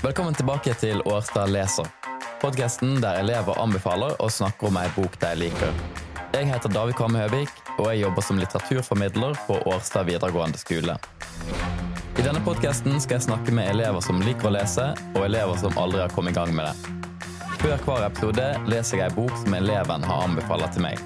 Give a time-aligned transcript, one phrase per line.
[0.00, 1.84] Velkommen tilbake til Årstad leser.
[2.40, 5.74] Podkasten der elever anbefaler og snakker om ei bok de liker.
[6.32, 10.94] Jeg heter David Kvamme Høvik, og jeg jobber som litteraturformidler på Årstad videregående skole.
[12.16, 15.76] I denne podkasten skal jeg snakke med elever som liker å lese, og elever som
[15.82, 16.96] aldri har kommet i gang med det.
[17.60, 21.04] Før hver episode leser jeg ei bok som eleven har anbefalt til meg.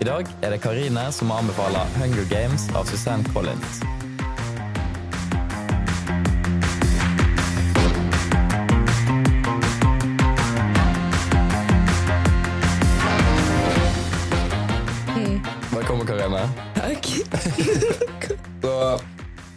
[0.00, 3.84] I dag er det Karine som anbefaler Hunger Games av Suzanne Collins.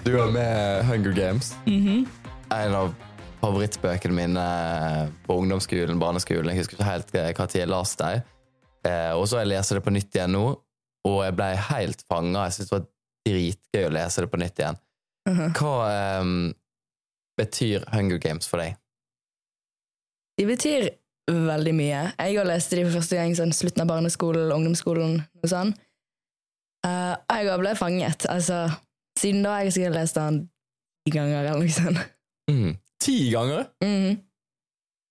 [0.04, 1.54] Du var med Hunger Games.
[1.66, 2.94] En av
[3.40, 4.46] favorittbøkene mine
[5.26, 6.52] på ungdomsskolen, barneskolen.
[6.52, 8.36] Jeg husker ikke helt hva tid jeg leste dem.
[8.88, 10.46] Eh, og så har jeg lest det på nytt igjen nå,
[11.08, 12.46] og jeg ble helt fanga.
[12.48, 12.88] Jeg syntes det var
[13.30, 14.80] dritgøy å lese det på nytt igjen.
[15.60, 15.74] Hva
[16.24, 16.50] um,
[17.38, 18.80] betyr Hunger Games for deg?
[20.40, 20.90] De betyr
[21.30, 22.04] veldig mye.
[22.16, 25.80] Jeg har lest de for første gang sånn slutten av barneskolen, ungdomsskolen, noe sånt.
[26.88, 28.26] Uh, jeg ble fanget.
[28.32, 28.64] Altså,
[29.20, 30.40] siden da har jeg sikkert lest den
[31.06, 32.00] ti ganger eller noe sånt.
[32.50, 32.74] Mm.
[33.04, 33.68] Ti ganger?
[33.84, 34.18] Mm.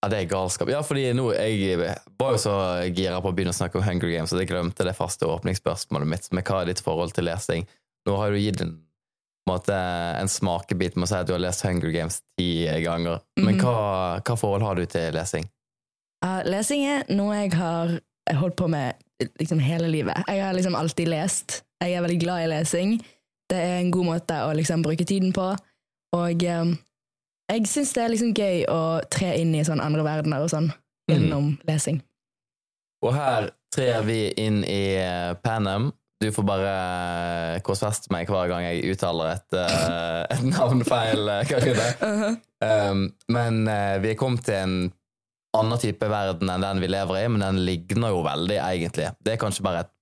[0.03, 0.69] Ja, det er galskap.
[0.71, 1.79] Ja, fordi nå, Jeg
[2.21, 2.53] var jo så
[2.95, 6.07] gira på å begynne å snakke om Hunger Games, og jeg glemte det faste åpningsspørsmålet
[6.11, 7.65] mitt med hva er ditt forhold til lesing.
[8.07, 9.75] Nå har du gitt en, en, måte,
[10.21, 13.21] en smakebit med å si at du har lest Hunger Games ti ganger.
[13.41, 13.63] Men Mhm.
[13.65, 15.49] hva, hva forhold har du til lesing?
[16.25, 17.99] Uh, lesing er noe jeg har
[18.39, 18.95] holdt på med
[19.41, 20.15] liksom hele livet.
[20.29, 21.63] Jeg har liksom alltid lest.
[21.83, 22.99] Jeg er veldig glad i lesing.
[23.49, 25.51] Det er en god måte å liksom bruke tiden på.
[26.17, 26.75] Og eh,
[27.49, 28.81] jeg syns det er liksom gøy å
[29.13, 30.69] tre inn i sånn andre verdener og sånn
[31.09, 32.03] gjennom lesing.
[33.05, 35.93] Og her trer vi inn i eh, Panem.
[36.19, 41.29] Du får bare eh, korsfeste meg hver gang jeg uttaler et, eh, et navn feil,
[41.39, 42.37] Uh -huh.
[42.59, 44.93] Um, men eh, vi er kommet til en
[45.57, 49.13] annen type verden enn den vi lever i, men den ligner jo veldig, egentlig.
[49.25, 49.93] Det er kanskje bare et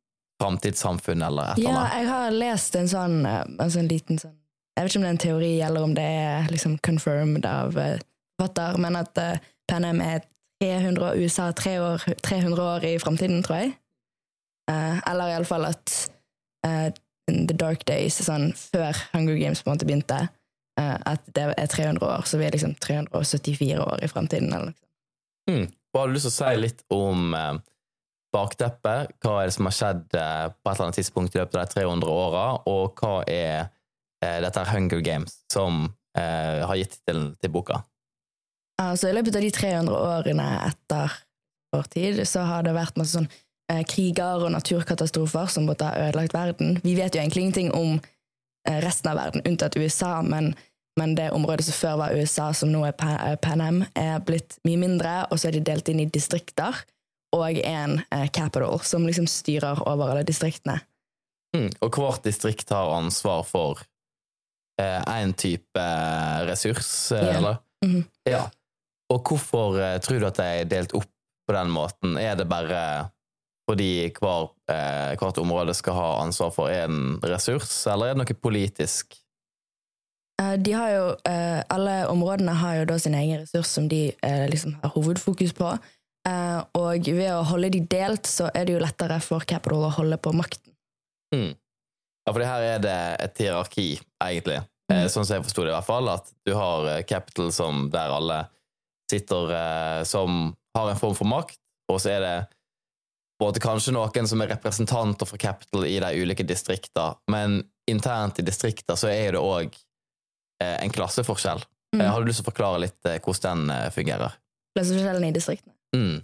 [0.43, 1.93] framtidssamfunn eller et eller annet.
[1.93, 4.37] Ja, jeg har lest en sånn, eh, altså en liten sånn
[4.77, 7.71] Jeg vet ikke om det er en teori, eller om det er liksom confirmed av
[7.73, 8.03] fatter,
[8.37, 10.27] forfatter, men at uh, Panem er
[10.61, 13.71] 300 år, USA tre år, 300 år i framtiden, tror jeg.
[14.69, 15.95] Uh, eller iallfall at
[16.67, 16.91] eh,
[17.27, 20.21] The Dark Days, sånn før Hunger Games på en måte begynte,
[20.77, 24.75] uh, at det er 300 år, så vi er liksom 374 år i framtiden, eller
[24.75, 24.87] noe sånt.
[25.49, 25.67] Mm.
[25.95, 27.53] Bare lyst til å si litt om eh,
[28.35, 29.13] bakteppet?
[29.23, 31.67] Hva er det som har skjedd eh, på et eller annet tidspunkt i løpet av
[31.69, 33.69] de 300 åra, og hva er
[34.25, 35.85] eh, dette Hunger Games som
[36.19, 37.83] eh, har gitt tittelen til boka?
[38.83, 41.15] Altså, I løpet av de 300 årene etter
[41.75, 43.31] vår tid så har det vært masse sånn
[43.91, 46.77] kriger og naturkatastrofer som måtte ha ødelagt verden.
[46.85, 47.97] Vi vet jo egentlig ingenting om
[48.85, 50.53] resten av verden, unntatt USA, men,
[51.01, 54.79] men det området som før var USA, som nå er Pa- Panem, er blitt mye
[54.85, 56.79] mindre, og så er de delt inn i distrikter,
[57.35, 60.81] og en eh, capital som liksom styrer over alle distriktene.
[61.57, 61.71] Mm.
[61.81, 63.81] Og hvert distrikt har ansvar for
[64.77, 67.39] én type eh, ressurs, eh, Ja.
[67.39, 67.57] eller?
[67.85, 68.05] -hmm.
[68.25, 68.51] Ja.
[69.11, 71.11] Og hvorfor eh, tror du at det er delt opp
[71.49, 72.19] på den måten?
[72.19, 73.11] Er det bare
[73.71, 78.41] fordi hver, eh, hvert område skal ha ansvar for en ressurs, eller er det noe
[78.43, 79.17] politisk?
[80.41, 84.13] Eh, De har jo, eh, alle områdene har jo da sin egen ressurs som de
[84.23, 85.79] eh, liksom har hovedfokus på.
[86.27, 89.93] Eh, Og ved å holde de delt, så er det jo lettere for Capital å
[89.95, 90.73] holde på makten.
[91.35, 91.53] Mm.
[92.27, 94.59] Ja, for her er det et hierarki, egentlig.
[94.91, 95.09] Eh, Mm.
[95.11, 96.09] sånn som jeg forsto det, i hvert fall.
[96.09, 98.49] At du har eh, Capital som der alle
[99.11, 102.49] sitter eh, som har en form for makt, og så er det
[103.41, 108.43] både kanskje noen som er representanter for Capital i de ulike distriktene, men internt i
[108.43, 109.71] distrikta så er det òg
[110.63, 111.63] eh, en klasseforskjell.
[111.95, 112.03] Mm.
[112.11, 114.35] Har du lyst til å forklare litt hvordan den fungerer?
[114.77, 115.76] Klasseforskjellen i distriktene.
[115.97, 116.17] Mm.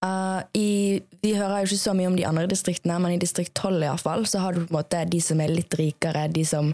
[0.00, 3.52] Uh, i, vi hører jo ikke så mye om de andre distriktene, men i distrikt
[3.52, 6.24] 12 i hvert fall, så har du på en måte de som er litt rikere,
[6.32, 6.70] de som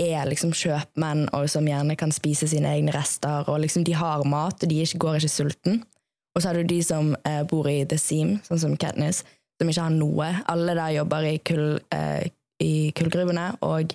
[0.00, 4.26] er liksom kjøpmenn, og som gjerne kan spise sine egne rester, og liksom de har
[4.26, 5.84] mat, og de ikke, går ikke sulten.
[6.34, 9.22] Og så har du de som uh, bor i The Seam, sånn som Katniss,
[9.54, 10.32] som ikke har noe.
[10.50, 12.24] Alle der jobber i, kull, uh,
[12.62, 13.94] i kullgruvene, og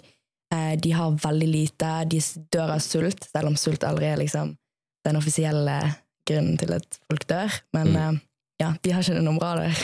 [0.49, 1.87] de har veldig lite.
[2.09, 2.17] De
[2.49, 4.55] dør av sult, selv om sult aldri er liksom
[5.05, 5.75] den offisielle
[6.27, 7.61] grunnen til at folk dør.
[7.73, 7.95] Men Mm.
[7.97, 8.19] eh,
[8.61, 9.77] ja, de har ikke noen noe bra der.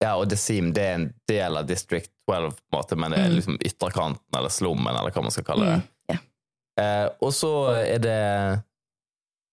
[0.00, 3.10] Ja, og The Seam det er en del av District 12, på en måte, men
[3.10, 3.36] det er Mm.
[3.36, 5.82] liksom ytterkanten, eller slummen, eller hva man skal kalle det.
[5.82, 6.18] Mm, ja.
[6.82, 8.62] Eh, og så er det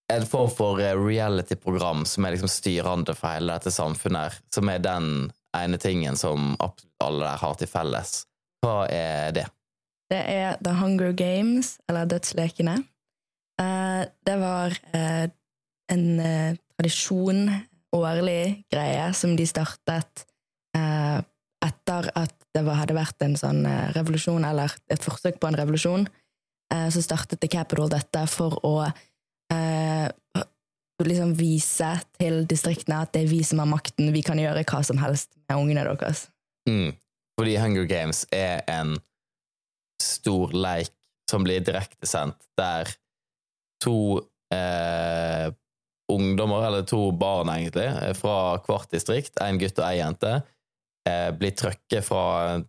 [0.08, 4.68] en form for eh, reality-program som er liksom styrende for hele dette samfunnet, her, som
[4.68, 8.24] er den ene tingen som absolutt alle der har til felles.
[8.64, 9.46] Hva er det?
[10.10, 12.76] Det er The Hunger Games, eller Dødslekene.
[13.58, 15.26] Eh, det var eh,
[15.92, 17.48] en eh, tradisjon,
[17.96, 20.26] årlig greie, som de startet
[20.76, 21.18] eh,
[21.64, 25.58] etter at det var, hadde vært en sånn eh, revolusjon, eller et forsøk på en
[25.58, 26.06] revolusjon.
[26.72, 30.08] Eh, så startet The Capital dette for å eh,
[31.04, 34.82] liksom vise til distriktene at det er vi som har makten, vi kan gjøre hva
[34.86, 36.26] som helst med ungene deres.
[36.68, 36.96] Mm.
[37.36, 38.96] Fordi Hunger Games er en
[40.02, 40.92] stor leik
[41.30, 42.88] som blir direktesendt, der
[43.82, 44.22] to
[44.54, 45.52] eh,
[46.12, 50.32] ungdommer, eller to barn egentlig, eh, fra hvert distrikt, en gutt og ei jente,
[51.08, 52.24] eh, blir trøkket fra
[52.54, 52.66] en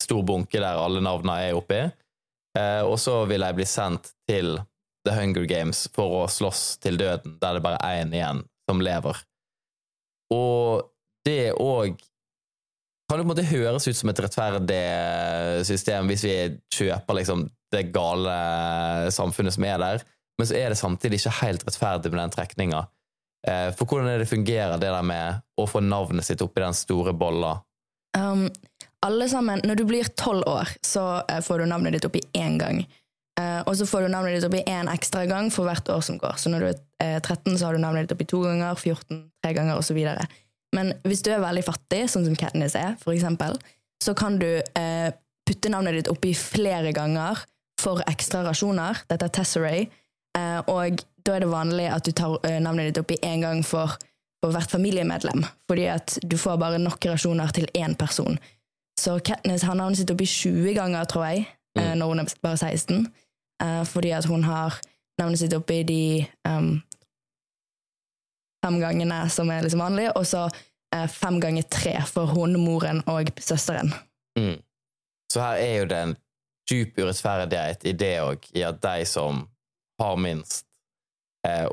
[0.00, 1.80] stor bunke der alle navnene er oppi,
[2.58, 4.58] eh, og så vil de bli sendt til
[5.04, 8.80] The Hunger Games for å slåss til døden, der det bare er én igjen som
[8.84, 9.16] lever.
[10.32, 10.90] Og
[11.26, 11.98] det òg
[13.10, 16.34] kan jo på en måte høres ut som et rettferdig system hvis vi
[16.76, 18.34] kjøper liksom det gale
[19.10, 20.04] samfunnet som er der,
[20.40, 22.86] men så er det samtidig ikke helt rettferdig med den trekninga.
[23.48, 26.76] Eh, for hvordan er det fungerer, det der med å få navnet sitt oppi den
[26.76, 27.58] store bolla?
[28.16, 28.48] Um,
[29.04, 32.58] alle sammen, Når du blir tolv år, så uh, får du navnet ditt oppi én
[32.60, 32.82] gang.
[33.40, 36.18] Uh, og så får du navnet ditt oppi én ekstra gang for hvert år som
[36.20, 36.40] går.
[36.40, 39.22] Så når du er uh, 13, så har du navnet ditt oppi to ganger, 14
[39.44, 40.00] tre ganger, osv.
[40.76, 43.56] Men hvis du er veldig fattig, sånn som Katniss er, for eksempel,
[44.00, 44.48] så kan du
[45.44, 47.42] putte navnet ditt oppi flere ganger
[47.80, 49.00] for ekstra rasjoner.
[49.10, 49.88] Dette er Tesseray.
[50.70, 53.96] Og da er det vanlig at du tar navnet ditt opp i én gang for,
[54.40, 55.42] for hvert familiemedlem.
[55.68, 58.38] Fordi at du får bare nok rasjoner til én person.
[59.00, 61.46] Så Katniss har navnet sitt oppi 20 ganger, tror jeg,
[61.78, 61.98] mm.
[61.98, 63.06] når hun er bare 16.
[63.62, 64.80] Uh, fordi at hun har
[65.20, 66.02] navnet sitt oppi de
[66.48, 66.74] um,
[68.64, 70.48] fem gangene som er liksom vanlig, og så
[71.08, 73.92] fem ganger tre for hun, moren og søsteren.
[74.38, 74.58] Mm.
[75.32, 76.14] Så her er jo det en
[76.70, 79.44] djup urettferdighet i det òg, i at de som
[80.00, 80.66] har minst,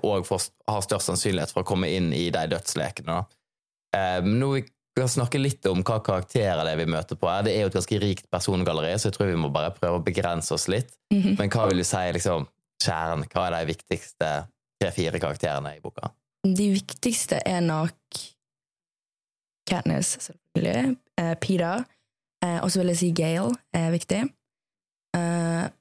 [0.04, 3.18] og uh, har størst sannsynlighet for å komme inn i de dødslekene.
[3.96, 4.64] Eh, nå vi
[4.98, 7.30] kan snakke litt om hva karakterer det er vi møter på.
[7.46, 10.06] Det er jo et ganske rikt persongalleri, så jeg tror vi må bare prøve å
[10.06, 10.90] begrense oss litt.
[11.14, 11.36] Mm -hmm.
[11.40, 12.48] Men hva vil du si, liksom,
[12.84, 13.28] kjernen?
[13.30, 14.48] Hva er de viktigste
[14.82, 16.10] tre-fire karakterene i boka?
[16.44, 17.96] De viktigste er nok
[19.68, 20.98] Katniss, selvfølgelig.
[21.20, 21.84] Eh, Peter.
[22.44, 24.24] Eh, og så vil jeg si Gale er viktig.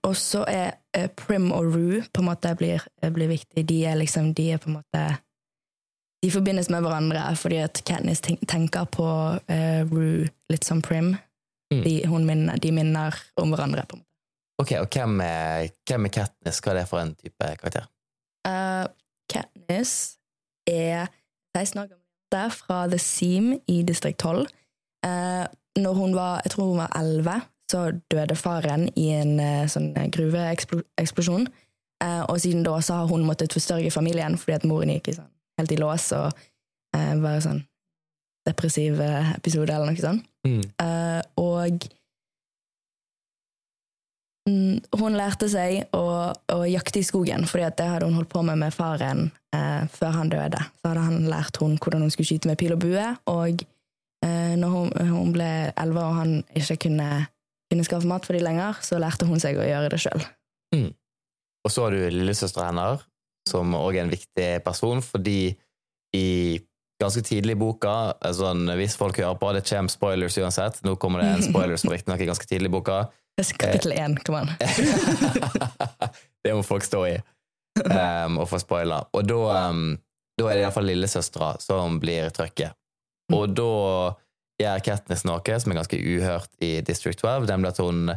[0.07, 3.67] Og så er Prim og Rue på en måte blir, blir viktig.
[3.69, 5.07] De er liksom De er på en måte
[6.27, 11.15] de forbindes med hverandre fordi at Katniss tenker på uh, Rue litt som Prim.
[11.73, 11.83] Mm.
[11.83, 13.85] De, minner, de, minner, om hverandre.
[13.87, 14.13] på en måte.
[14.63, 16.63] Ok, Og hvem er, hvem er Katniss?
[16.63, 17.87] Hva er det for en type karakter?
[18.47, 18.87] Uh,
[19.31, 20.17] Katniss
[20.67, 21.11] er
[21.57, 24.47] 16 år gammel fra The Seam i distrikt 12.
[25.07, 25.45] Uh, eh,
[25.79, 27.37] når hun var jeg tror hun var 11,
[27.71, 31.49] så døde faren i en uh, sånn gruveeksplosjon.
[32.05, 35.17] Eh, og siden da så har hun måttet forstørre familien fordi at moren gikk i
[35.17, 36.27] sånn helt i lås og
[36.97, 37.63] eh, var sånn
[38.47, 40.27] depressiv eh, episode eller noe sånt.
[40.47, 40.61] Mm.
[40.83, 41.87] Eh, og
[44.49, 46.05] mm, hun lærte seg å,
[46.53, 50.21] å, jakte i skogen, fordi det hadde hun holdt på med med faren eh, før
[50.21, 50.61] han døde.
[50.83, 53.65] Så hadde han lært hun hvordan hun skulle skyte med pil og bue, og
[54.21, 57.11] eh, når hun, hun ble elleve og han ikke kunne,
[57.71, 60.25] kunne skaffe mat for dem lenger, så lærte hun seg å gjøre det sjøl.
[60.75, 60.91] Mm.
[61.67, 63.05] Og så har du lillesøstera hennes,
[63.49, 65.57] som òg er en viktig person, fordi
[66.17, 66.27] i
[67.03, 67.93] ganske tidlig i boka
[68.35, 70.81] sånn, Hvis folk hører på, det kommer spoilers uansett.
[70.87, 73.01] Nå kommer det en spoiler som riktignok er ganske tidlig i boka.
[73.59, 74.53] Kapittel én, kom an.
[76.45, 77.17] det må folk stå i
[77.85, 79.03] um, og få spoila.
[79.13, 79.91] Og da, um,
[80.41, 82.77] da er det iallfall lillesøstera som blir trøkket.
[83.37, 83.71] Og da
[84.61, 88.09] gjør Katniss noe som er ganske uhørt i District 12, nemlig at hun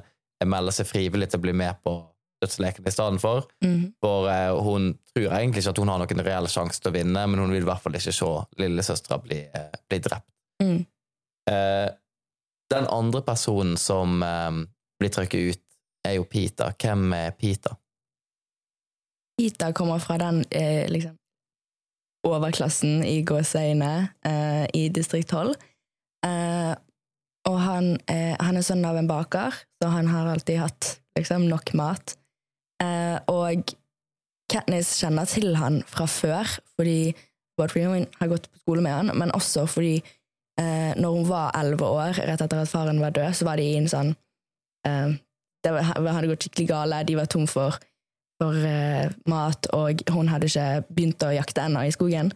[0.48, 1.98] melder seg frivillig til å bli med på
[2.42, 3.48] dødsleken i stedet for.
[3.64, 3.94] Mm.
[4.02, 7.26] For uh, hun tror egentlig ikke at hun har noen reell sjanse til å vinne,
[7.28, 8.30] men hun vil i hvert fall ikke se
[8.62, 10.30] lillesøstera bli, uh, bli, drept.
[10.64, 10.80] Mm.
[11.50, 11.90] Uh,
[12.70, 14.20] den andre personen som
[15.02, 15.64] blir trykket ut,
[16.06, 16.68] er jo Pita.
[16.78, 17.74] Hvem er Pita?
[19.40, 20.44] Pita kommer fra den
[20.94, 21.16] liksom
[22.30, 23.90] overklassen i gåseøyne
[24.78, 25.56] i distrikt 12.
[26.28, 31.72] og han, han, er sønn av en baker, så han har alltid hatt liksom, nok
[31.80, 32.16] mat.
[32.84, 33.74] Eh, og
[34.50, 37.14] Katniss kjenner til han fra før, fordi
[37.60, 41.54] både fordi har gått på skole med han, men også fordi eh, når hun var
[41.60, 44.16] elleve år, rett etter at faren var død, så var de i en sånn
[44.88, 45.18] eh,
[45.60, 47.76] Det hadde gått skikkelig gale, de var tom for,
[48.40, 52.32] for eh, mat, og hun hadde ikke begynt å jakte ennå i skogen.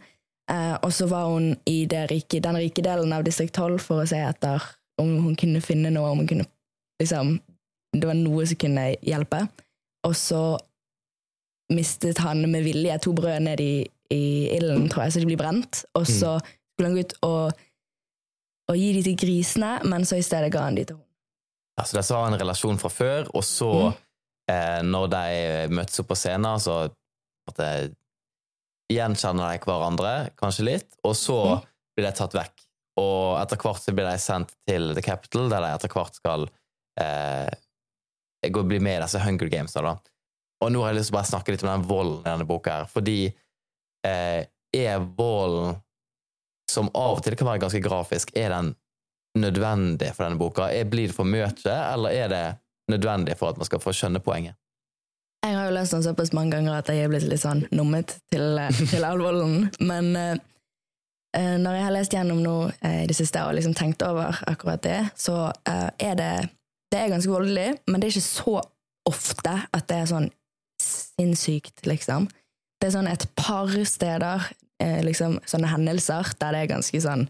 [0.50, 4.08] Eh, og så var hun i rike, den rike delen av distrikt 12 for å
[4.08, 4.62] se etter
[5.00, 6.46] om hun kunne finne noe, om hun kunne
[7.00, 7.38] liksom
[7.94, 9.44] Det var noe som kunne hjelpe
[10.04, 10.58] og så
[11.72, 13.74] mistet han med vilje to brød ned i
[14.12, 15.84] i ilden, tror jeg, så de blir brent.
[15.98, 17.64] Og så skulle han gå ut og,
[18.70, 21.08] og gi de til grisene, men så i stedet ga han de til henne.
[21.74, 23.70] Ja, så de har en relasjon fra før, og så,
[24.50, 25.24] eh, når de
[25.74, 26.84] møtes opp på scenen, så
[27.50, 27.70] at det,
[28.92, 31.38] gjenkjenner de hverandre, kanskje litt, og så
[31.94, 32.64] blir de tatt vekk.
[33.00, 36.46] Og etter hvert så blir de sendt til The Capital, der de etter hvert skal
[37.00, 37.50] eh,
[38.50, 39.74] gå, bli med i disse Hunger Games.
[39.74, 39.96] Da.
[40.62, 42.48] Og nå har jeg lyst til å bare snakke litt om den volden i denne
[42.48, 43.18] boka her, fordi
[44.06, 45.80] eh, er volden,
[46.70, 48.72] som av og til kan være ganske grafisk, er den
[49.38, 50.68] nødvendig for denne boka?
[50.72, 52.44] Er, blir det for mye, eller er det
[52.90, 54.58] nødvendig for at man skal få skjønne poenget?
[55.44, 58.14] Jeg har jo lest den såpass mange ganger at jeg er blitt litt sånn nummet
[58.32, 58.56] til,
[58.88, 59.20] til all.
[59.90, 60.38] Men eh,
[61.36, 64.40] eh, når jeg har lest gjennom noe eh, i det siste og liksom tenkt over
[64.48, 66.34] akkurat det, så eh, er det
[66.94, 68.60] Det er ganske voldelig, men det er ikke så
[69.08, 70.28] ofte at det er sånn
[70.78, 72.28] sinnssykt, liksom.
[72.78, 74.44] Det er sånn et par steder,
[74.78, 77.24] eh, liksom sånne hendelser, der det er ganske sånn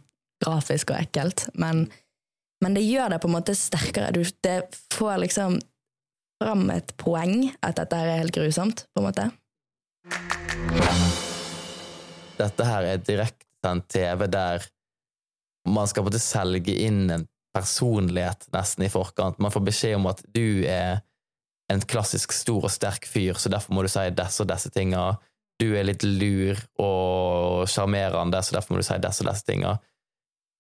[0.45, 1.87] grafisk og ekkelt, men,
[2.61, 4.13] men det gjør det på en måte sterkere.
[4.13, 4.59] Du, det
[4.93, 5.57] får liksom
[6.43, 9.29] fram et poeng at dette her er helt grusomt, på en måte.
[12.39, 14.67] Dette her er direktesendt TV der
[15.69, 19.39] man skal en måte selge inn en personlighet nesten i forkant.
[19.41, 21.01] Man får beskjed om at du er
[21.73, 25.15] en klassisk stor og sterk fyr, så derfor må du si disse og disse tinga.
[25.63, 29.79] Du er litt lur og sjarmerende, så derfor må du si disse og disse tinga.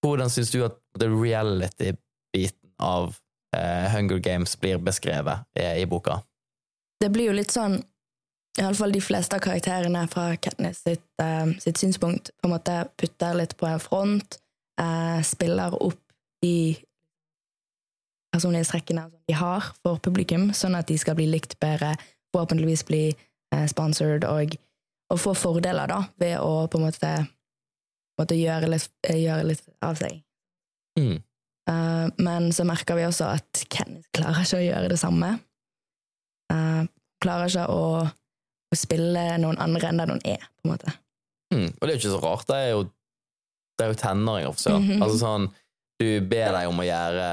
[0.05, 3.19] Hvordan syns du at reality-biten av
[3.95, 6.21] Hunger Games blir beskrevet eh, i boka?
[7.01, 7.81] Det blir jo litt sånn
[8.55, 13.35] Iallfall de fleste av karakterene fra Katniss sitt, eh, sitt synspunkt på en måte putter
[13.35, 14.39] litt på en front,
[14.79, 16.01] eh, spiller opp
[16.43, 16.77] de
[18.35, 21.95] personlighetstrekkene de har for publikum, sånn at de skal bli likt bedre,
[22.35, 23.05] forhåpentligvis bli
[23.55, 24.57] eh, sponsored og,
[25.11, 27.13] og, få fordeler da, ved å på en måte,
[28.21, 30.23] måte gjøre, litt, gjøre, litt, av seg.
[30.99, 31.23] Mm.
[31.71, 35.31] Uh, men så merker vi også at Kenneth klarer ikke å gjøre det samme.
[36.53, 36.85] Uh,
[37.25, 40.93] klarer ikke å, å, spille noen andre enn den hun er, på en måte.
[41.55, 41.71] Mm.
[41.71, 42.47] Og det er jo ikke så rart.
[42.51, 42.85] Det er jo,
[43.79, 44.85] det er jo tenåringer, for søren.
[44.85, 45.05] Mm -hmm.
[45.05, 45.49] Altså sånn,
[46.03, 47.29] du ber deg om å gjøre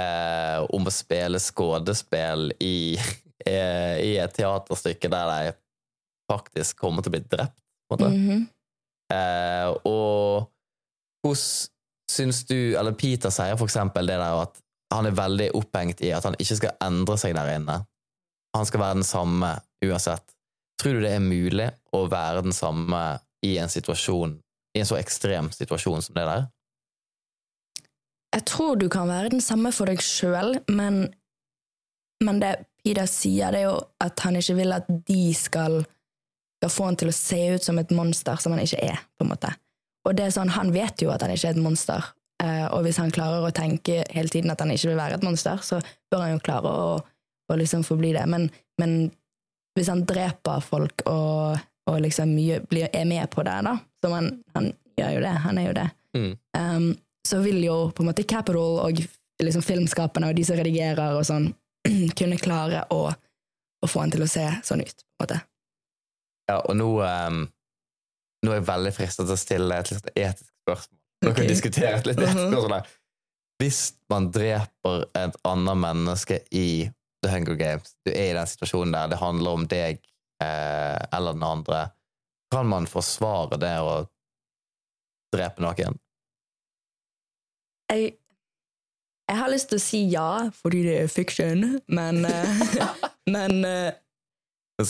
[0.00, 2.98] eh, Om å spille skuespill i,
[4.08, 5.52] i et teaterstykke der de
[6.30, 7.58] faktisk kommer til å bli drept,
[7.88, 8.08] på en måte.
[8.14, 8.46] Mm -hmm.
[9.14, 10.50] eh, og
[11.26, 11.70] hos
[12.10, 14.58] Syns du Eller Peter sier for eksempel det der at
[14.90, 17.76] han er veldig opphengt i at han ikke skal endre seg der inne.
[18.56, 19.52] Han skal være den samme
[19.86, 20.24] uansett.
[20.82, 22.98] Tror du det er mulig å være den samme
[23.46, 24.34] i en situasjon,
[24.74, 26.48] i en så ekstrem situasjon som det der?
[28.34, 31.02] Jeg tror du kan være den samme for deg sjøl, men,
[32.22, 32.52] men, det
[32.82, 35.80] Peter sier, det er jo at han ikke vil at de skal,
[36.60, 39.26] skal få han til å se ut som et monster som han ikke er, på
[39.26, 39.50] en måte.
[40.08, 42.84] Og det er sånn, Han vet jo at han ikke er et monster, eh, og
[42.86, 45.80] hvis han klarer å tenke hele tiden at han ikke vil være et monster, så
[46.10, 46.94] bør han jo klare å,
[47.50, 48.26] å liksom forbli det.
[48.30, 48.48] Men,
[48.80, 49.00] men,
[49.76, 52.32] hvis han dreper folk og, og liksom
[52.68, 54.66] blir, er med på det, da, som han, han
[54.98, 55.84] gjør jo det, han er jo det,
[56.18, 56.32] mm.
[56.58, 56.88] um,
[57.28, 58.98] så vil jo på en måte Capital og
[59.40, 61.46] liksom filmskaperne og de som redigerer og sånn,
[62.18, 65.40] kunne klare å, å, få han til å se sånn ut, på en måte.
[66.50, 67.44] Ja, og nå um
[68.44, 70.98] nå er jeg veldig fristet til å stille et litt etisk spørsmål.
[71.20, 72.54] Kan vi diskutere et litt etisk mhm.
[72.54, 72.92] spørsmål.
[73.60, 76.68] Hvis man dreper et annet menneske i
[77.20, 80.00] The Hunger Games, du er i den situasjonen der det handler om deg
[80.40, 81.82] eh, eller den andre,
[82.50, 83.98] kan man forsvare det å
[85.34, 86.00] drepe noen?
[87.92, 88.14] Jeg,
[89.28, 92.64] jeg har lyst til å si ja, fordi det er fiction, men eh,
[93.30, 93.92] Men, eh,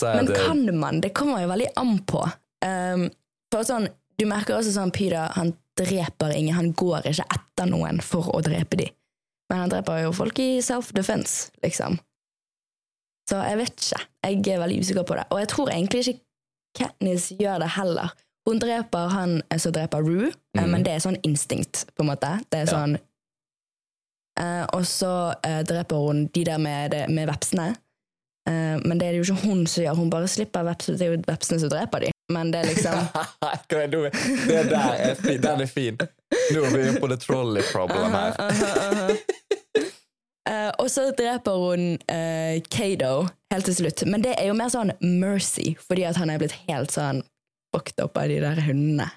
[0.01, 1.01] men kan man?
[1.01, 2.23] Det kommer jo veldig an på.
[2.65, 3.09] Um,
[3.51, 3.89] for sånn,
[4.21, 6.53] Du merker også sånn Pyda han dreper ingen.
[6.53, 8.95] Han går ikke etter noen for å drepe dem.
[9.51, 11.97] Men han dreper jo folk i self-defense, liksom.
[13.31, 14.03] Så jeg vet ikke.
[14.27, 15.25] Jeg er veldig usikker på det.
[15.31, 16.21] Og jeg tror egentlig ikke
[16.77, 18.13] Katniss gjør det heller.
[18.47, 20.69] Hun dreper han som dreper Rue, mm.
[20.71, 22.31] men det er sånn instinkt, på en måte.
[22.53, 22.75] Det er ja.
[22.77, 22.95] sånn
[24.39, 25.11] uh, Og så
[25.47, 27.73] eh, dreper hun de der med, med vepsene.
[28.49, 31.01] Eh, men det er det jo ikke hun som gjør, hun bare slipper vepsene.
[31.01, 32.95] Det er jo vepsene som dreper dem men det er liksom
[34.49, 35.43] Det der er fin.
[35.43, 35.99] Den er fin.
[36.55, 38.31] Nå er vi inne på the trolley problem her.
[38.31, 39.17] Uh -huh, uh -huh.
[40.51, 44.03] uh, og så dreper hun uh, Kado helt til slutt.
[44.07, 47.23] Men det er jo mer sånn mercy, fordi at han er blitt helt sånn
[47.77, 49.11] fucked up av de der hundene.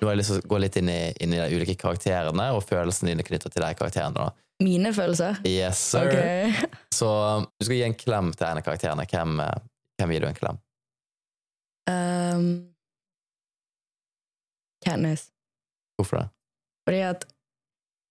[0.00, 2.52] Nå har jeg lyst til å gå litt inn i, inn i de ulike karakterene
[2.56, 4.14] og følelsene dine knytta til de karakterene.
[4.14, 4.30] da.
[4.60, 5.40] Mine følelser?
[5.48, 6.08] Yes, sir.
[6.08, 6.52] Okay.
[6.92, 7.08] Så
[7.58, 9.06] du skal gi en klem til en av karakterene.
[9.08, 9.60] Hvem, eh,
[10.00, 10.60] hvem gir du en klem?
[11.90, 12.46] Um,
[14.84, 15.28] Katniss.
[15.98, 16.28] Hvorfor det?
[16.88, 17.26] Fordi at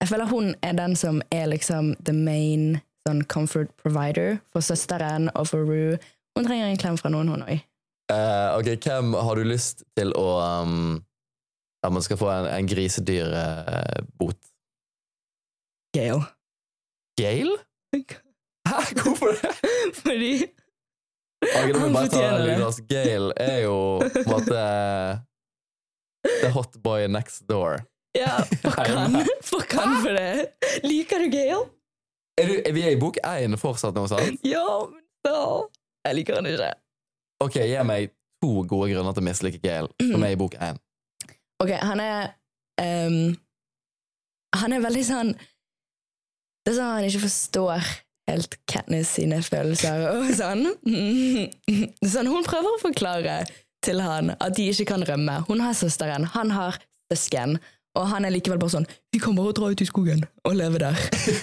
[0.02, 2.78] jeg føler hun er den som er liksom the main
[3.08, 5.98] sånn comfort provider for søsteren og for Rue.
[6.38, 7.66] Hun trenger en klem fra noen, hun òg.
[8.10, 10.30] Uh, ok, hvem har du lyst til å
[10.64, 10.96] um,
[11.86, 14.40] At man skal få en, en grisedyrbot?
[15.96, 16.24] Gale.
[17.20, 17.60] Gale?
[18.70, 19.54] Hæ, hvorfor det?
[19.96, 20.34] Fordi
[21.40, 22.24] Ok, da må vi bare ta.
[22.60, 24.64] Altså, Gail er jo på en måte
[26.44, 27.80] The hot boy next door.
[28.18, 29.16] Ja, fuck han.
[29.46, 30.50] Fuck han for det.
[30.84, 31.66] Liker du Gale?
[32.40, 34.40] Er, du, er vi i bok én fortsatt nå, sant?
[34.48, 35.36] Ja, men da
[36.08, 36.72] Jeg liker han ikke.
[37.44, 40.80] Ok, Gi meg to gode grunner til å mislike Gale, som er i bok én.
[41.60, 42.30] Ok, han er
[42.80, 43.36] um,
[44.62, 47.90] Han er veldig sånn Det er sånn han ikke forstår
[48.30, 50.68] helt Katniss sine følelser og sånn.
[52.14, 52.30] sånn.
[52.30, 53.42] Hun prøver å forklare
[53.86, 55.42] til han at de ikke kan rømme.
[55.50, 56.80] Hun har søsteren, han har
[57.12, 57.58] søsken,
[57.98, 60.80] og han er likevel bare sånn 'Vi kan bare dra ut i skogen og leve
[60.82, 61.00] der'.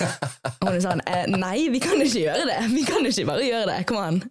[0.61, 2.61] og hun er sånn eh, 'Nei, vi kan ikke gjøre det.
[2.73, 3.79] Vi kan ikke bare gjøre det.
[3.89, 4.23] Kom an'.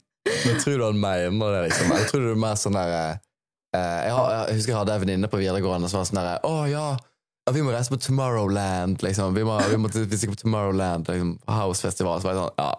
[0.46, 1.92] Men tror du han mener det, liksom?
[1.92, 4.96] Eller tror du det er mer sånn der eh, jeg, har, jeg husker jeg hadde
[4.96, 6.86] en venninne på videregående som var sånn der Å ja,
[7.54, 9.36] vi må reise på Tomorrowland, liksom.
[9.36, 12.22] Vi må, vi må vi på Tomorrowland, liksom, Housefestival.
[12.22, 12.72] Så var jeg sånn Ja,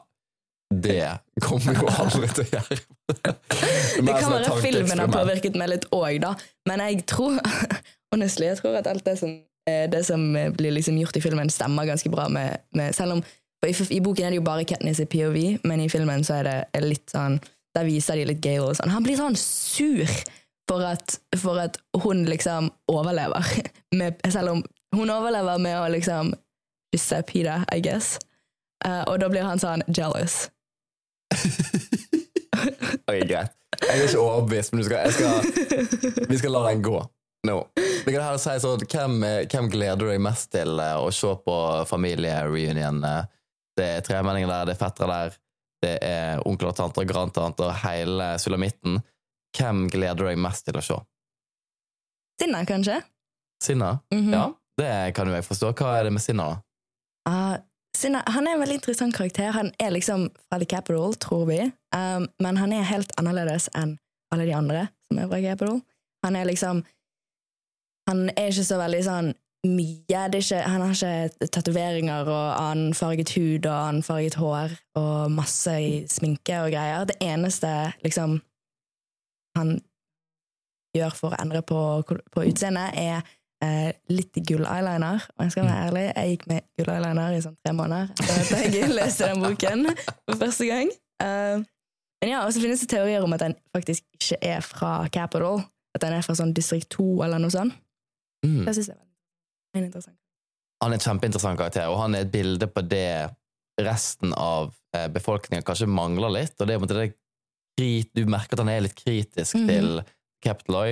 [0.74, 2.78] det kommer vi jo aldri til å gjøre.
[3.06, 6.32] Det kan sånn være filmen har påvirket meg litt òg, da.
[6.66, 7.38] Men jeg tror
[8.12, 9.36] honestly, jeg tror at alt det som,
[9.70, 10.24] eh, det som
[10.58, 13.22] blir liksom gjort i filmen, stemmer ganske bra med, med Selv om
[13.66, 16.50] i, I boken er det jo bare Katniss i POV, men i filmen så er
[16.50, 17.38] det litt sånn
[17.74, 18.92] Der viser de litt Gale og sånn.
[18.94, 20.06] Han blir sånn sur
[20.68, 23.44] for at, for at hun liksom overlever.
[23.98, 24.64] Med, selv om
[24.96, 26.32] hun overlever med å liksom
[26.94, 28.16] kysse Pida, I guess.
[28.84, 30.46] Uh, og da blir han sånn jealous.
[33.06, 33.52] Ok, greit.
[33.76, 36.96] Jeg er ikke overbevist, men skal, skal, vi skal la den gå
[37.46, 37.56] nå.
[37.76, 41.30] Det kan heller si sånn, hvem, hvem gleder du deg mest til eh, å se
[41.44, 43.02] på familiereunion?
[43.76, 45.36] Det er tremenninger der, det er fettere der,
[45.84, 48.98] det er onkler og tanter og grandtanter hele sulamitten.
[49.56, 50.98] Hvem gleder du deg mest til å se?
[52.40, 53.00] Sinna, kanskje?
[53.62, 53.98] Sinna?
[54.12, 54.32] Mhm.
[54.32, 55.72] Ja, det kan jo jeg forstå.
[55.72, 56.62] Hva er det med Sinna, da?
[57.26, 57.56] Uh,
[57.96, 59.50] Sinna, han er en veldig interessant karakter.
[59.56, 61.62] Han er liksom fra The Capital, tror vi,
[61.96, 63.96] um, men han er helt annerledes enn
[64.34, 65.80] alle de andre som er fra Capital.
[66.26, 66.84] Han er liksom
[68.06, 69.32] Han er ikke så veldig sånn
[69.66, 70.18] mye.
[70.38, 75.74] Ikke, han har ikke tatoveringer og annen farget hud og annen farget hår og masse
[75.82, 77.08] i sminke og greier.
[77.08, 77.72] Det eneste
[78.04, 78.36] liksom
[79.56, 79.76] han
[80.96, 83.20] gjør for å endre på, på utseendet, er
[83.64, 85.28] eh, litt gull-eyeliner.
[85.36, 88.76] Og jeg skal være ærlig, jeg gikk med gull-eyeliner i sånn tre måneder etter at
[88.76, 90.92] jeg leste den boken for første gang.
[91.22, 91.64] Uh,
[92.22, 95.64] men ja, og så finnes det teorier om at den faktisk ikke er fra Capital.
[95.96, 97.76] At den er fra sånn distrikt 2 eller noe sånt.
[98.44, 98.62] Mm.
[98.66, 100.16] Det synes jeg er veldig interessant.
[100.84, 103.08] Han er en kjempeinteressant karakter, og han er et bilde på det
[103.80, 106.56] resten av eh, befolkningen kanskje mangler litt.
[106.60, 107.06] Og det er på en måte det
[107.76, 109.68] krit, Du merker at han er litt kritisk Mhm.
[109.68, 110.04] til
[110.44, 110.90] Capitaloy.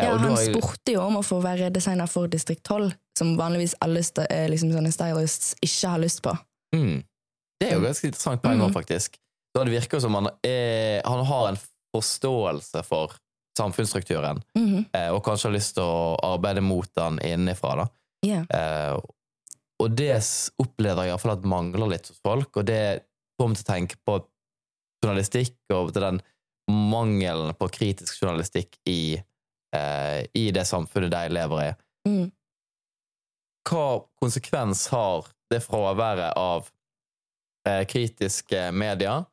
[0.00, 3.36] Eh, Ja, han jo- spurte jo om å få være designer for distrikt 12, som
[3.36, 3.98] vanligvis alle
[4.30, 6.38] eh, liksom sånne stylists ikke har lyst på.
[6.74, 7.02] Mm.
[7.60, 8.68] Det er jo ganske interessant poeng Mm.
[8.70, 9.16] òg, faktisk.
[9.54, 11.58] Da det virker som han, er, han har en
[11.94, 13.10] forståelse for
[13.58, 14.86] samfunnsstrukturen, Mhm.
[14.94, 17.76] eh, og kanskje har lyst til å arbeide mot den innenfra.
[17.76, 17.88] Da.
[18.24, 18.44] Yeah.
[18.50, 19.00] Eh,
[19.80, 20.16] og det
[20.60, 23.04] opplever jeg iallfall at mangler litt hos folk, og det
[23.38, 24.24] kom til å tenke på
[25.04, 26.20] journalistikk og til den
[26.68, 29.16] mangelen på kritisk journalistikk i,
[29.74, 31.70] eh, i det samfunnet de lever i.
[32.08, 32.26] Mm.
[33.68, 33.86] Hva
[34.20, 36.68] konsekvens har det fraværet av
[37.68, 39.24] eh, kritiske medier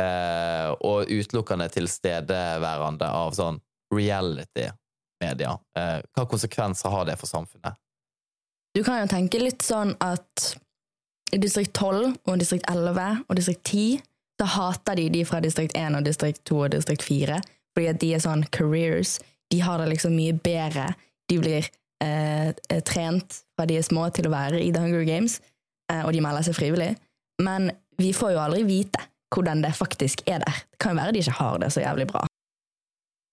[0.00, 3.60] eh, og utelukkende tilstedeværende av sånn
[3.94, 5.58] reality-media?
[5.78, 7.76] Eh, hva konsekvenser har det for samfunnet?
[8.76, 10.52] Du kan jo tenke litt sånn at
[11.32, 14.04] i distrikt 12 og distrikt 11 og distrikt 10
[14.38, 17.40] så hater de de fra distrikt 1 og distrikt 2 og distrikt 4,
[17.74, 19.18] fordi at de er sånn careers.
[19.52, 20.92] De har det liksom mye bedre.
[21.30, 21.66] De blir
[22.04, 25.40] eh, eh, trent fra de er små til å være i The Hunger Games,
[25.90, 26.94] eh, og de melder seg frivillig.
[27.42, 29.02] Men vi får jo aldri vite
[29.34, 30.64] hvordan det faktisk er der.
[30.70, 32.24] Det kan jo være de ikke har det så jævlig bra.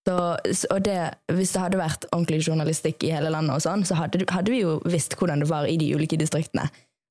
[0.05, 0.15] Så,
[0.69, 0.97] og det,
[1.33, 4.61] hvis det hadde vært ordentlig journalistikk i hele landet, og sånn, så hadde, hadde vi
[4.61, 6.67] jo visst hvordan det var i de ulike distriktene.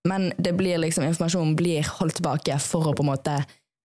[0.06, 3.38] Men det blir liksom, informasjonen blir holdt tilbake for å på en måte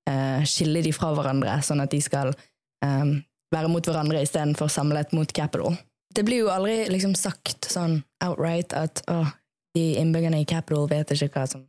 [0.09, 3.15] eh, skille de fra hverandre, sånn at de skal eh,
[3.53, 5.77] være mot hverandre istedenfor samlet mot Capital.
[6.15, 9.33] Det blir jo aldri liksom sagt sånn outright at åh,
[9.77, 11.65] de innbyggerne i Capital vet ikke hva som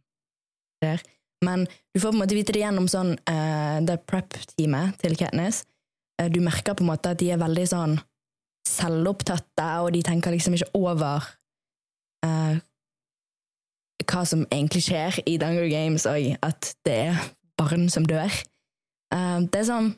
[0.80, 1.02] skjer.
[1.44, 1.64] Men
[1.94, 5.64] du får på en måte vite det gjennom sånn eh, det prep-teamet til Katniss,
[6.20, 7.94] du merker på en måte at de er veldig sånn
[8.68, 11.26] selvopptatte, og de tenker liksom ikke over
[12.26, 12.60] eh,
[14.10, 17.22] hva som egentlig skjer i Dunger Games, og at det er
[17.60, 18.32] barn som dør.
[19.12, 19.92] Uh, det er sånn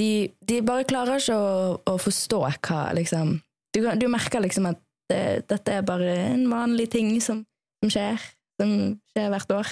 [0.00, 3.34] de, de bare klarer ikke å, å forstå hva liksom
[3.74, 4.78] Du, du merker liksom at
[5.10, 7.42] det, dette er bare en vanlig ting som,
[7.82, 8.22] som skjer,
[8.60, 8.70] som
[9.12, 9.66] skjer hvert år.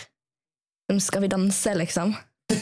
[0.91, 2.15] Som Skal vi danse, liksom.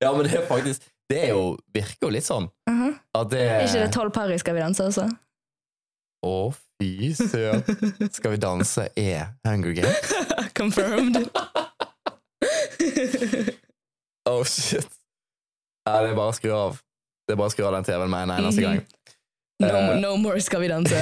[0.00, 2.46] Ja, men det er faktisk Det er jo, virker jo litt sånn.
[2.70, 2.94] Mhm.
[3.18, 5.08] At det Er ikke det tolv par i Skal vi danse også?
[6.20, 7.64] Å, fy søren.
[8.12, 10.12] Skal vi danse er Hunger Games?
[10.58, 11.16] Confirmed.
[14.28, 14.86] Oh, shit.
[15.88, 16.80] Ja, det er bare å skru av.
[17.26, 18.82] Det er bare å skru av den TV-en med en eneste gang.
[19.60, 19.98] No, Eh.
[20.00, 20.96] no more Skal vi danse.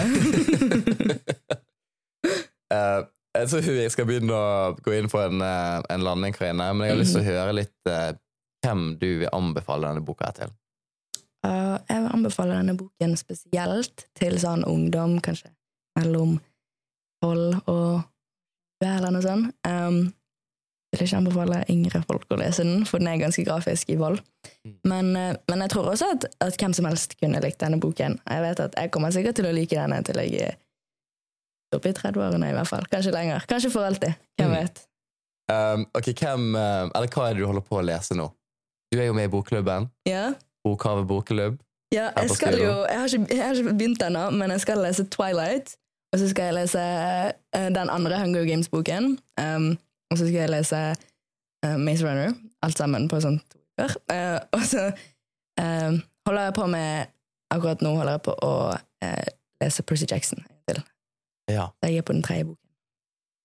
[2.72, 3.04] uh,
[3.38, 6.88] jeg tror jeg skal begynne å gå inn på en, eh, en landing, Karine, men
[6.88, 7.92] jeg har lyst til å høre litt
[8.64, 10.50] hvem du vil anbefale denne boka til.
[11.46, 15.52] Jeg vil anbefale denne boken spesielt til sånn ungdom, kanskje
[16.00, 16.40] mellom
[17.22, 18.02] 12 og
[18.83, 19.54] 20 eller noe sånt.
[19.70, 20.00] Um,
[20.92, 24.22] vil ikke anbefale yngre folk å lese den, for den er ganske grafisk i vold.
[24.64, 24.77] Mm.
[24.88, 28.18] Men, uh, men jeg tror også at, at hvem som helst kunne likt denne boken.
[28.31, 30.57] Jeg vet at jeg kommer sikkert til å like denne til jeg er
[31.77, 32.87] oppe i 30-årene i hvert fall.
[32.88, 33.44] Kanskje lenger.
[33.51, 34.14] Kanskje for alltid.
[34.40, 34.57] Hvem Mm.
[34.57, 34.85] vet.
[35.53, 38.27] Um, ok, hvem, eh, eller hva er det du holder på å lese nå?
[38.92, 39.90] Du er jo med i bokklubben.
[40.09, 40.33] Ja,
[40.64, 41.59] Bokhavet bokklubb.
[41.94, 44.83] Ja, jeg skal jo Jeg har ikke, jeg har ikke begynt ennå, men jeg skal
[44.83, 45.77] lese Twilight.
[46.12, 46.81] Og så skal jeg lese
[47.55, 49.18] eh, den andre Hunger Games-boken.
[49.40, 49.79] Um,
[50.10, 50.82] og så skal jeg lese
[51.66, 52.34] uh, Maze Runner.
[52.64, 53.96] Alt sammen på sånn to uker.
[54.10, 57.14] Uh, og så uh, holder jeg på med
[57.48, 58.52] Akkurat nå holder jeg på å
[59.00, 59.28] eh,
[59.64, 60.42] lese Percy Jackson.
[60.68, 60.82] Til.
[61.48, 61.70] Ja.
[61.80, 62.64] Så jeg er på den tredje boken.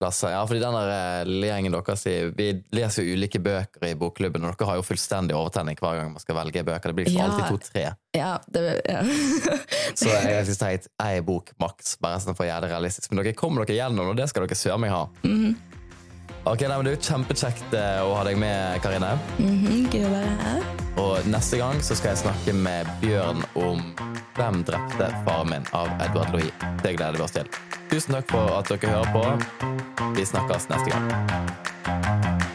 [0.02, 2.02] Lasse, ja, fordi den der lille gjengen deres
[2.36, 6.10] Vi leser jo ulike bøker i bokklubben, og dere har jo fullstendig overtenning hver gang
[6.12, 6.92] man skal velge bøker.
[6.92, 7.30] Det blir liksom Ja.
[7.30, 7.84] alltid to-tre.
[8.18, 9.00] Ja, det ja.
[10.02, 13.08] Så jeg synes det er ei bok maks, bare sånn for å gjøre det realistisk.
[13.14, 15.06] Men dere kommer dere gjennom, og det skal dere søren meg ha.
[15.24, 15.54] Mhm,
[16.44, 19.14] Ok, nei, men Det er jo kjempekjekt eh, å ha deg med, Karine.
[19.38, 20.66] Mm -hmm, Gøy å være her.
[21.00, 23.80] Og neste gang så skal jeg snakke med Bjørn om
[24.36, 26.52] Hvem drepte faren min av Edward Louis.
[26.82, 27.48] Det gleder vi oss til.
[27.90, 29.24] Tusen takk for at dere hører på.
[30.16, 32.53] Vi snakkes neste gang.